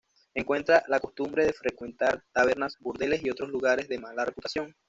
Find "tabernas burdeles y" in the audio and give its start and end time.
2.33-3.29